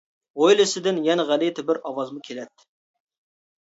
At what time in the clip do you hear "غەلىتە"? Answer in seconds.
1.29-1.69